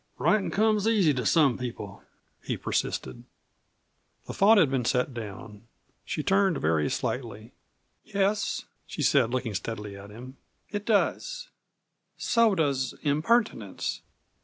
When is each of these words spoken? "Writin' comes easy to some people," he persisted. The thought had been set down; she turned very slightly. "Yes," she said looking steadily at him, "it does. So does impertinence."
"Writin' 0.17 0.49
comes 0.49 0.87
easy 0.87 1.13
to 1.13 1.27
some 1.27 1.59
people," 1.59 2.01
he 2.43 2.57
persisted. 2.57 3.23
The 4.25 4.33
thought 4.33 4.57
had 4.57 4.71
been 4.71 4.83
set 4.83 5.13
down; 5.13 5.67
she 6.05 6.23
turned 6.23 6.57
very 6.59 6.89
slightly. 6.89 7.51
"Yes," 8.03 8.65
she 8.87 9.03
said 9.03 9.29
looking 9.29 9.53
steadily 9.53 9.95
at 9.95 10.09
him, 10.09 10.37
"it 10.71 10.87
does. 10.87 11.49
So 12.17 12.55
does 12.55 12.95
impertinence." 13.03 14.01